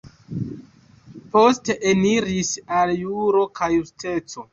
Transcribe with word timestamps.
Poste 1.35 1.75
eniris 1.91 2.49
al 2.79 2.95
Juro 3.03 3.43
kaj 3.61 3.69
Justeco. 3.75 4.47